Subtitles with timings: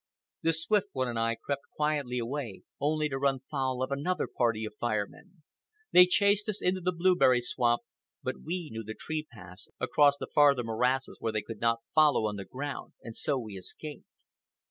[0.41, 4.65] The Swift One and I crept quietly away, only to run foul of another party
[4.65, 5.43] of Fire Men.
[5.91, 7.83] They chased us into the blueberry swamp,
[8.23, 12.25] but we knew the tree paths across the farther morasses where they could not follow
[12.25, 14.07] on the ground, and so we escaped.